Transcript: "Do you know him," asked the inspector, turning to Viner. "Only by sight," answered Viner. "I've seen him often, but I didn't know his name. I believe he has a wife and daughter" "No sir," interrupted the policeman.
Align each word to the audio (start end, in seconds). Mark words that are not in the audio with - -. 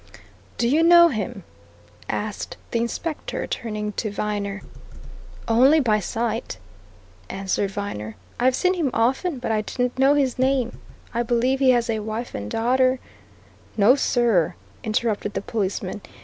"Do 0.57 0.67
you 0.67 0.81
know 0.81 1.09
him," 1.09 1.43
asked 2.09 2.57
the 2.71 2.79
inspector, 2.79 3.45
turning 3.45 3.91
to 3.91 4.09
Viner. 4.09 4.63
"Only 5.47 5.79
by 5.79 5.99
sight," 5.99 6.57
answered 7.29 7.69
Viner. 7.69 8.15
"I've 8.39 8.55
seen 8.55 8.73
him 8.73 8.89
often, 8.95 9.37
but 9.37 9.51
I 9.51 9.61
didn't 9.61 9.99
know 9.99 10.15
his 10.15 10.39
name. 10.39 10.81
I 11.13 11.21
believe 11.21 11.59
he 11.59 11.69
has 11.69 11.87
a 11.87 11.99
wife 11.99 12.33
and 12.33 12.49
daughter" 12.49 12.99
"No 13.77 13.93
sir," 13.93 14.55
interrupted 14.83 15.35
the 15.35 15.41
policeman. 15.43 16.01